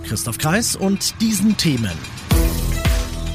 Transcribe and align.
Christoph 0.00 0.38
Kreis 0.38 0.76
und 0.76 1.20
diesen 1.20 1.56
Themen. 1.56 1.90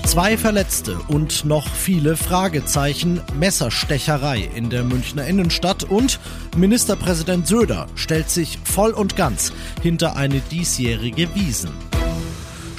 Zwei 0.06 0.38
Verletzte 0.38 0.98
und 1.10 1.44
noch 1.44 1.68
viele 1.68 2.16
Fragezeichen, 2.16 3.20
Messerstecherei 3.38 4.50
in 4.56 4.70
der 4.70 4.86
Münchner 4.86 5.28
Innenstadt 5.28 5.84
und 5.84 6.22
Ministerpräsident 6.56 7.46
Söder 7.46 7.88
stellt 7.96 8.30
sich 8.30 8.58
voll 8.64 8.92
und 8.92 9.18
ganz 9.18 9.52
hinter 9.82 10.16
eine 10.16 10.40
diesjährige 10.40 11.36
Wiesen. 11.36 11.72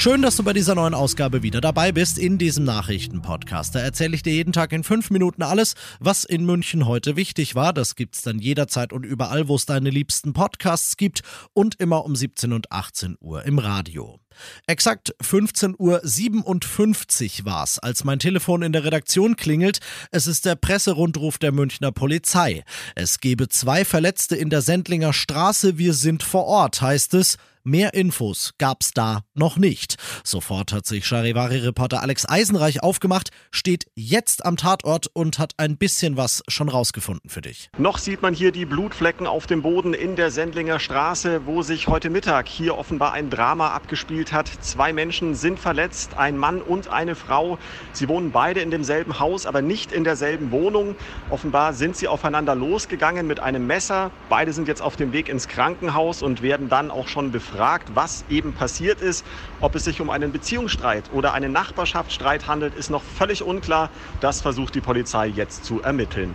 Schön, 0.00 0.22
dass 0.22 0.36
du 0.36 0.44
bei 0.44 0.52
dieser 0.52 0.76
neuen 0.76 0.94
Ausgabe 0.94 1.42
wieder 1.42 1.60
dabei 1.60 1.90
bist 1.90 2.18
in 2.18 2.38
diesem 2.38 2.62
Nachrichtenpodcast. 2.62 3.74
Da 3.74 3.80
erzähle 3.80 4.14
ich 4.14 4.22
dir 4.22 4.32
jeden 4.32 4.52
Tag 4.52 4.72
in 4.72 4.84
fünf 4.84 5.10
Minuten 5.10 5.42
alles, 5.42 5.74
was 5.98 6.22
in 6.22 6.46
München 6.46 6.86
heute 6.86 7.16
wichtig 7.16 7.56
war. 7.56 7.72
Das 7.72 7.96
gibt's 7.96 8.22
dann 8.22 8.38
jederzeit 8.38 8.92
und 8.92 9.04
überall, 9.04 9.48
wo 9.48 9.56
es 9.56 9.66
deine 9.66 9.90
liebsten 9.90 10.34
Podcasts 10.34 10.96
gibt 10.96 11.22
und 11.52 11.80
immer 11.80 12.04
um 12.04 12.14
17 12.14 12.52
und 12.52 12.70
18 12.70 13.16
Uhr 13.20 13.44
im 13.44 13.58
Radio. 13.58 14.20
Exakt 14.68 15.16
15.57 15.20 17.40
Uhr 17.40 17.44
war's, 17.44 17.80
als 17.80 18.04
mein 18.04 18.20
Telefon 18.20 18.62
in 18.62 18.72
der 18.72 18.84
Redaktion 18.84 19.34
klingelt. 19.34 19.80
Es 20.12 20.28
ist 20.28 20.44
der 20.44 20.54
Presserundruf 20.54 21.38
der 21.38 21.50
Münchner 21.50 21.90
Polizei. 21.90 22.62
Es 22.94 23.18
gebe 23.18 23.48
zwei 23.48 23.84
Verletzte 23.84 24.36
in 24.36 24.48
der 24.48 24.62
Sendlinger 24.62 25.12
Straße. 25.12 25.76
Wir 25.76 25.92
sind 25.92 26.22
vor 26.22 26.44
Ort, 26.44 26.82
heißt 26.82 27.14
es. 27.14 27.36
Mehr 27.64 27.94
Infos 27.94 28.52
gab's 28.58 28.92
da 28.92 29.20
noch 29.34 29.56
nicht. 29.56 29.96
Sofort 30.24 30.72
hat 30.72 30.86
sich 30.86 31.06
Charivari-Reporter 31.06 32.02
Alex 32.02 32.28
Eisenreich 32.28 32.82
aufgemacht, 32.82 33.30
steht 33.50 33.86
jetzt 33.94 34.44
am 34.44 34.56
Tatort 34.56 35.08
und 35.12 35.38
hat 35.38 35.54
ein 35.56 35.76
bisschen 35.76 36.16
was 36.16 36.42
schon 36.48 36.68
rausgefunden 36.68 37.28
für 37.28 37.40
dich. 37.40 37.68
Noch 37.76 37.98
sieht 37.98 38.22
man 38.22 38.32
hier 38.32 38.52
die 38.52 38.64
Blutflecken 38.64 39.26
auf 39.26 39.46
dem 39.46 39.62
Boden 39.62 39.92
in 39.92 40.14
der 40.16 40.30
Sendlinger 40.30 40.78
Straße, 40.78 41.46
wo 41.46 41.62
sich 41.62 41.88
heute 41.88 42.10
Mittag 42.10 42.48
hier 42.48 42.78
offenbar 42.78 43.12
ein 43.12 43.28
Drama 43.28 43.70
abgespielt 43.70 44.32
hat. 44.32 44.48
Zwei 44.60 44.92
Menschen 44.92 45.34
sind 45.34 45.58
verletzt, 45.58 46.16
ein 46.16 46.38
Mann 46.38 46.62
und 46.62 46.88
eine 46.88 47.16
Frau. 47.16 47.58
Sie 47.92 48.08
wohnen 48.08 48.30
beide 48.30 48.60
in 48.60 48.70
demselben 48.70 49.18
Haus, 49.18 49.46
aber 49.46 49.62
nicht 49.62 49.90
in 49.90 50.04
derselben 50.04 50.52
Wohnung. 50.52 50.94
Offenbar 51.28 51.72
sind 51.72 51.96
sie 51.96 52.08
aufeinander 52.08 52.54
losgegangen 52.54 53.26
mit 53.26 53.40
einem 53.40 53.66
Messer. 53.66 54.10
Beide 54.28 54.52
sind 54.52 54.68
jetzt 54.68 54.80
auf 54.80 54.96
dem 54.96 55.12
Weg 55.12 55.28
ins 55.28 55.48
Krankenhaus 55.48 56.22
und 56.22 56.40
werden 56.40 56.68
dann 56.68 56.90
auch 56.90 57.08
schon 57.08 57.32
befragt 57.32 57.47
gefragt, 57.48 57.90
was 57.94 58.24
eben 58.28 58.52
passiert 58.52 59.00
ist. 59.00 59.24
Ob 59.60 59.74
es 59.74 59.84
sich 59.84 60.00
um 60.00 60.10
einen 60.10 60.32
Beziehungsstreit 60.32 61.04
oder 61.12 61.32
einen 61.32 61.52
Nachbarschaftsstreit 61.52 62.46
handelt, 62.46 62.74
ist 62.74 62.90
noch 62.90 63.02
völlig 63.02 63.42
unklar. 63.42 63.90
Das 64.20 64.40
versucht 64.40 64.74
die 64.74 64.80
Polizei 64.80 65.26
jetzt 65.26 65.64
zu 65.64 65.82
ermitteln. 65.82 66.34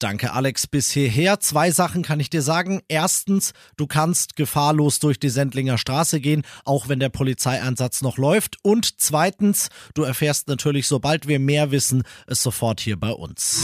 Danke, 0.00 0.32
Alex, 0.32 0.66
bis 0.66 0.90
hierher. 0.90 1.40
Zwei 1.40 1.70
Sachen 1.70 2.02
kann 2.02 2.20
ich 2.20 2.28
dir 2.28 2.42
sagen. 2.42 2.82
Erstens, 2.88 3.52
du 3.76 3.86
kannst 3.86 4.36
gefahrlos 4.36 4.98
durch 4.98 5.18
die 5.18 5.28
Sendlinger 5.28 5.78
Straße 5.78 6.20
gehen, 6.20 6.42
auch 6.64 6.88
wenn 6.88 7.00
der 7.00 7.08
Polizeieinsatz 7.08 8.02
noch 8.02 8.18
läuft. 8.18 8.58
Und 8.62 9.00
zweitens, 9.00 9.68
du 9.94 10.02
erfährst 10.02 10.48
natürlich, 10.48 10.88
sobald 10.88 11.26
wir 11.26 11.38
mehr 11.38 11.70
wissen, 11.70 12.02
es 12.26 12.42
sofort 12.42 12.80
hier 12.80 12.98
bei 12.98 13.12
uns. 13.12 13.62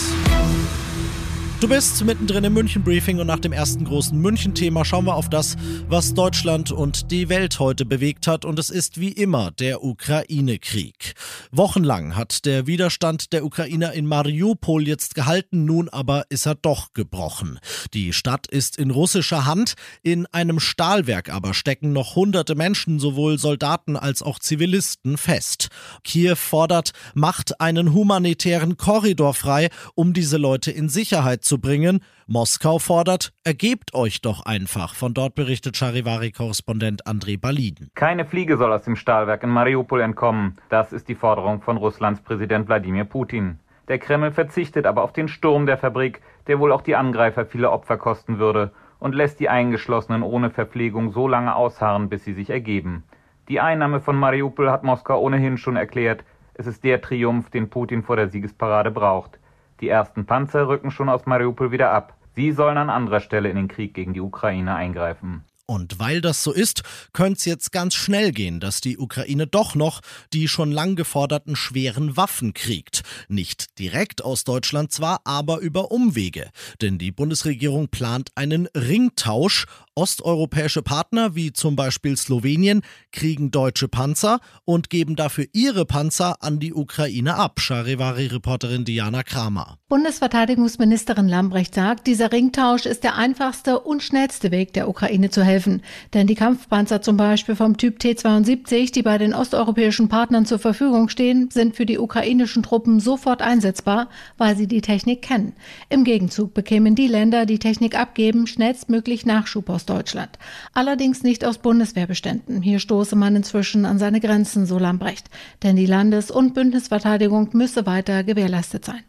Du 1.61 1.69
bist 1.69 2.03
mittendrin 2.07 2.45
im 2.45 2.55
München-Briefing 2.55 3.19
und 3.19 3.27
nach 3.27 3.39
dem 3.39 3.53
ersten 3.53 3.85
großen 3.85 4.19
München-Thema 4.19 4.87
schauen 4.87 5.05
wir 5.05 5.15
auf 5.15 5.29
das, 5.29 5.59
was 5.89 6.15
Deutschland 6.15 6.73
und 6.73 7.11
die 7.11 7.29
Welt 7.29 7.59
heute 7.59 7.85
bewegt 7.85 8.27
hat. 8.27 8.47
Und 8.47 8.59
es 8.59 8.71
ist 8.71 8.99
wie 8.99 9.13
immer 9.13 9.51
der 9.51 9.85
Ukraine-Krieg. 9.85 11.13
Wochenlang 11.53 12.17
hat 12.17 12.47
der 12.47 12.67
Widerstand 12.67 13.35
der 13.35 13.45
Ukrainer 13.45 13.93
in 13.93 14.07
Mariupol 14.07 14.89
jetzt 14.89 15.15
gehalten, 15.15 15.67
nun 15.67 15.91
aber 15.91 16.25
ist 16.31 16.47
er 16.47 16.55
doch 16.55 16.95
gebrochen. 16.95 17.59
Die 17.93 18.15
Stadt 18.15 18.47
ist 18.47 18.79
in 18.79 18.91
russischer 18.91 19.45
Hand, 19.45 19.75
in 20.03 20.25
einem 20.33 20.61
Stahlwerk 20.61 21.29
aber 21.29 21.53
stecken 21.53 21.93
noch 21.93 22.17
hunderte 22.17 22.55
Menschen, 22.55 22.99
sowohl 22.99 23.39
Soldaten 23.39 23.97
als 23.99 24.23
auch 24.23 24.39
Zivilisten, 24.39 25.19
fest. 25.19 25.69
Kiew 26.05 26.37
fordert, 26.37 26.93
macht 27.13 27.61
einen 27.61 27.93
humanitären 27.93 28.79
Korridor 28.79 29.35
frei, 29.35 29.69
um 29.95 30.15
diese 30.15 30.39
Leute 30.39 30.71
in 30.71 30.89
Sicherheit 30.89 31.45
zu 31.50 31.50
bringen. 31.59 32.01
Moskau 32.27 32.79
fordert, 32.79 33.33
ergebt 33.45 33.95
euch 33.95 34.21
doch 34.21 34.45
einfach. 34.47 34.95
Von 34.95 35.15
dort 35.15 35.35
berichtet 35.35 35.77
Charivari-Korrespondent 35.77 37.07
André 37.07 37.41
Baliden. 37.41 37.91
Keine 37.95 38.25
Fliege 38.25 38.57
soll 38.57 38.73
aus 38.73 38.83
dem 38.83 38.97
Stahlwerk 38.97 39.43
in 39.43 39.51
Mariupol 39.51 40.01
entkommen. 40.01 40.57
Das 40.69 40.93
ist 40.93 41.09
die 41.09 41.15
Forderung 41.15 41.63
von 41.63 41.77
Russlands 41.77 42.21
Präsident 42.21 42.69
Wladimir 42.69 43.05
Putin. 43.05 43.59
Der 43.89 43.99
Kreml 43.99 44.31
verzichtet 44.31 44.87
aber 44.87 45.03
auf 45.03 45.13
den 45.13 45.27
Sturm 45.27 45.67
der 45.67 45.77
Fabrik, 45.77 46.23
der 46.47 46.61
wohl 46.61 46.71
auch 46.71 46.83
die 46.83 46.95
Angreifer 46.95 47.45
viele 47.45 47.71
Opfer 47.71 47.97
kosten 47.97 48.39
würde, 48.39 48.73
und 49.01 49.15
lässt 49.15 49.41
die 49.41 49.49
Eingeschlossenen 49.49 50.23
ohne 50.23 50.51
Verpflegung 50.51 51.11
so 51.11 51.27
lange 51.27 51.57
ausharren, 51.57 52.09
bis 52.09 52.25
sie 52.25 52.35
sich 52.35 52.51
ergeben. 52.51 53.03
Die 53.49 53.59
Einnahme 53.59 54.01
von 54.01 54.17
Mariupol 54.17 54.71
hat 54.71 54.85
Moskau 54.85 55.21
ohnehin 55.21 55.57
schon 55.57 55.75
erklärt. 55.75 56.23
Es 56.55 56.69
ist 56.69 56.85
der 56.85 57.01
Triumph, 57.01 57.51
den 57.51 57.69
Putin 57.69 58.05
vor 58.05 58.15
der 58.15 58.29
Siegesparade 58.29 58.93
braucht. 58.93 59.41
Die 59.81 59.89
ersten 59.89 60.27
Panzer 60.27 60.69
rücken 60.69 60.91
schon 60.91 61.09
aus 61.09 61.27
Mariupol 61.27 61.73
wieder 61.73 61.91
ab. 61.91 62.15
Sie 62.35 62.53
sollen 62.53 62.77
an 62.77 62.91
anderer 62.91 63.21
Stelle 63.21 63.49
in 63.49 63.57
den 63.57 63.69
Krieg 63.69 63.95
gegen 63.95 64.15
die 64.15 64.21
Ukraine 64.21 64.75
eingreifen. 64.75 65.45
Und 65.71 66.01
weil 66.01 66.21
das 66.21 66.43
so 66.43 66.51
ist, 66.51 66.83
könnte 67.13 67.39
es 67.39 67.45
jetzt 67.45 67.71
ganz 67.71 67.95
schnell 67.95 68.33
gehen, 68.33 68.59
dass 68.59 68.81
die 68.81 68.99
Ukraine 68.99 69.47
doch 69.47 69.77
noch 69.77 70.01
die 70.33 70.49
schon 70.49 70.73
lang 70.73 70.97
geforderten 70.97 71.55
schweren 71.55 72.17
Waffen 72.17 72.55
kriegt. 72.55 73.03
Nicht 73.29 73.79
direkt 73.79 74.25
aus 74.25 74.43
Deutschland 74.43 74.91
zwar, 74.91 75.21
aber 75.23 75.61
über 75.61 75.93
Umwege. 75.93 76.51
Denn 76.83 76.99
die 76.99 77.13
Bundesregierung 77.13 77.87
plant 77.87 78.31
einen 78.35 78.67
Ringtausch. 78.75 79.67
Osteuropäische 79.97 80.83
Partner 80.83 81.35
wie 81.35 81.53
zum 81.53 81.75
Beispiel 81.75 82.17
Slowenien 82.17 82.83
kriegen 83.11 83.51
deutsche 83.51 83.89
Panzer 83.89 84.41
und 84.65 84.89
geben 84.89 85.17
dafür 85.17 85.47
ihre 85.53 85.85
Panzer 85.85 86.37
an 86.41 86.61
die 86.61 86.73
Ukraine 86.73 87.35
ab. 87.35 87.61
Charivari-Reporterin 87.61 88.85
Diana 88.85 89.25
Kramer. 89.25 89.79
Bundesverteidigungsministerin 89.89 91.27
Lambrecht 91.27 91.75
sagt, 91.75 92.07
dieser 92.07 92.31
Ringtausch 92.31 92.87
ist 92.87 93.03
der 93.03 93.17
einfachste 93.17 93.81
und 93.81 94.05
schnellste 94.05 94.53
Weg 94.53 94.73
der 94.75 94.89
Ukraine 94.89 95.31
zu 95.31 95.43
helfen. 95.43 95.83
Denn 96.15 96.29
die 96.29 96.37
Kampfpanzer 96.37 97.03
zum 97.03 97.17
Beispiel 97.17 97.57
vom 97.57 97.77
Typ 97.77 97.99
T-72, 97.99 98.93
die 98.93 99.03
bei 99.03 99.19
den 99.19 99.35
osteuropäischen 99.35 100.09
Partnern 100.09 100.47
zur 100.47 100.61
Verfügung 100.61 101.09
stehen, 101.09 101.51
sind 101.51 101.75
für 101.75 101.87
die 101.87 101.99
ukrainischen 101.99 102.63
Truppen 102.63 103.01
sofort 103.01 103.43
einsetzbar, 103.43 104.09
weil 104.39 104.57
sie 104.57 104.69
die 104.69 104.81
Technik 104.81 105.23
kennen. 105.23 105.55
Im 105.89 106.05
Gegenzug 106.05 106.55
bekämen 106.55 106.95
die 106.95 107.09
Länder, 107.09 107.45
die 107.45 107.59
Technik 107.59 107.99
abgeben, 107.99 108.47
schnellstmöglich 108.47 109.27
Nachschub 109.27 109.69
aus 109.69 109.80
Deutschland. 109.87 110.39
Allerdings 110.73 111.23
nicht 111.23 111.45
aus 111.45 111.59
Bundeswehrbeständen. 111.59 112.63
Hier 112.63 112.79
stoße 112.79 113.17
man 113.17 113.37
inzwischen 113.37 113.85
an 113.85 113.99
seine 113.99 114.21
Grenzen, 114.21 114.67
so 114.67 114.79
Lambrecht. 114.79 115.29
Denn 115.63 115.77
die 115.77 115.87
Landes- 115.87 116.31
und 116.31 116.55
Bündnisverteidigung 116.55 117.51
müsse 117.53 117.87
weiter 117.87 118.25
gewährleistet 118.25 118.85
sein. 118.85 119.03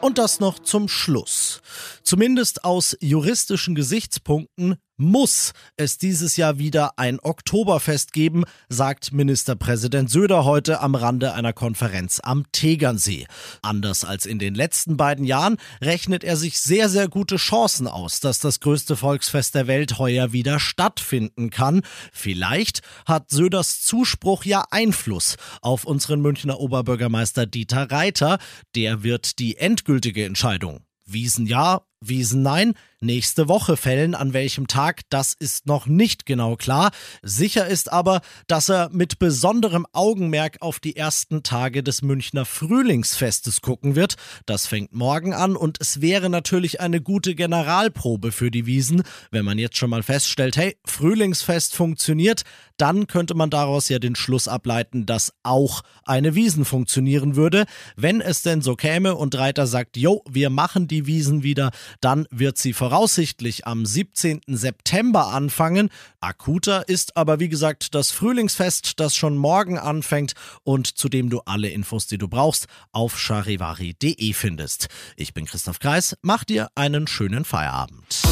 Und 0.00 0.18
das 0.18 0.40
noch 0.40 0.58
zum 0.58 0.88
Schluss. 0.88 1.62
Zumindest 2.02 2.64
aus 2.64 2.96
juristischen 3.00 3.76
Gesichtspunkten 3.76 4.76
muss 4.96 5.52
es 5.76 5.98
dieses 5.98 6.36
Jahr 6.36 6.58
wieder 6.58 6.98
ein 6.98 7.18
Oktoberfest 7.20 8.12
geben, 8.12 8.44
sagt 8.68 9.12
Ministerpräsident 9.12 10.10
Söder 10.10 10.44
heute 10.44 10.80
am 10.80 10.94
Rande 10.94 11.34
einer 11.34 11.52
Konferenz 11.52 12.20
am 12.22 12.44
Tegernsee. 12.52 13.26
Anders 13.62 14.04
als 14.04 14.26
in 14.26 14.38
den 14.38 14.54
letzten 14.54 14.96
beiden 14.96 15.24
Jahren 15.24 15.56
rechnet 15.80 16.24
er 16.24 16.36
sich 16.36 16.60
sehr, 16.60 16.88
sehr 16.88 17.08
gute 17.08 17.36
Chancen 17.36 17.86
aus, 17.86 18.20
dass 18.20 18.38
das 18.38 18.60
größte 18.60 18.96
Volksfest 18.96 19.54
der 19.54 19.66
Welt 19.66 19.98
heuer 19.98 20.32
wieder 20.32 20.60
stattfinden 20.60 21.50
kann. 21.50 21.82
Vielleicht 22.12 22.82
hat 23.06 23.30
Söders 23.30 23.82
Zuspruch 23.82 24.44
ja 24.44 24.64
Einfluss 24.70 25.36
auf 25.60 25.84
unseren 25.84 26.20
Münchner 26.20 26.60
Oberbürgermeister 26.60 27.46
Dieter 27.46 27.90
Reiter. 27.90 28.38
Der 28.74 29.02
wird 29.02 29.38
die 29.38 29.56
endgültige 29.56 30.24
Entscheidung 30.24 30.84
Wiesen 31.04 31.46
Wiesen 32.08 32.42
nein, 32.42 32.74
nächste 33.00 33.48
Woche 33.48 33.76
fällen. 33.76 34.14
An 34.14 34.32
welchem 34.32 34.66
Tag, 34.66 35.02
das 35.10 35.34
ist 35.34 35.66
noch 35.66 35.86
nicht 35.86 36.26
genau 36.26 36.56
klar. 36.56 36.90
Sicher 37.22 37.66
ist 37.66 37.92
aber, 37.92 38.20
dass 38.46 38.68
er 38.68 38.88
mit 38.90 39.18
besonderem 39.18 39.86
Augenmerk 39.92 40.58
auf 40.60 40.80
die 40.80 40.96
ersten 40.96 41.42
Tage 41.42 41.82
des 41.82 42.02
Münchner 42.02 42.44
Frühlingsfestes 42.44 43.60
gucken 43.60 43.94
wird. 43.94 44.16
Das 44.46 44.66
fängt 44.66 44.92
morgen 44.92 45.32
an 45.32 45.56
und 45.56 45.78
es 45.80 46.00
wäre 46.00 46.28
natürlich 46.28 46.80
eine 46.80 47.00
gute 47.00 47.34
Generalprobe 47.34 48.32
für 48.32 48.50
die 48.50 48.66
Wiesen, 48.66 49.02
wenn 49.30 49.44
man 49.44 49.58
jetzt 49.58 49.76
schon 49.76 49.90
mal 49.90 50.02
feststellt, 50.02 50.56
hey, 50.56 50.76
Frühlingsfest 50.84 51.74
funktioniert, 51.74 52.42
dann 52.76 53.06
könnte 53.06 53.34
man 53.34 53.50
daraus 53.50 53.88
ja 53.88 53.98
den 53.98 54.16
Schluss 54.16 54.48
ableiten, 54.48 55.06
dass 55.06 55.32
auch 55.42 55.82
eine 56.04 56.34
Wiesen 56.34 56.64
funktionieren 56.64 57.36
würde. 57.36 57.64
Wenn 57.96 58.20
es 58.20 58.42
denn 58.42 58.60
so 58.60 58.74
käme 58.74 59.14
und 59.14 59.36
Reiter 59.36 59.66
sagt, 59.66 59.96
jo, 59.96 60.24
wir 60.28 60.50
machen 60.50 60.88
die 60.88 61.06
Wiesen 61.06 61.42
wieder, 61.42 61.70
dann 62.00 62.26
wird 62.30 62.58
sie 62.58 62.72
voraussichtlich 62.72 63.66
am 63.66 63.84
17. 63.86 64.40
September 64.46 65.28
anfangen. 65.28 65.90
Akuter 66.20 66.88
ist 66.88 67.16
aber 67.16 67.40
wie 67.40 67.48
gesagt 67.48 67.94
das 67.94 68.10
Frühlingsfest, 68.10 69.00
das 69.00 69.14
schon 69.14 69.36
morgen 69.36 69.78
anfängt 69.78 70.32
und 70.64 70.86
zu 70.86 71.08
dem 71.08 71.30
du 71.30 71.40
alle 71.40 71.68
Infos, 71.68 72.06
die 72.06 72.18
du 72.18 72.28
brauchst, 72.28 72.66
auf 72.92 73.18
charivari.de 73.18 74.32
findest. 74.32 74.88
Ich 75.16 75.34
bin 75.34 75.46
Christoph 75.46 75.78
Kreis, 75.78 76.16
mach 76.22 76.44
dir 76.44 76.68
einen 76.74 77.06
schönen 77.06 77.44
Feierabend. 77.44 78.31